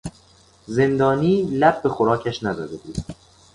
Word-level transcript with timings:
زندانی 0.67 1.41
لب 1.41 1.81
به 1.81 1.89
خوراکش 1.89 2.43
نزده 2.43 2.77
بود. 2.77 2.95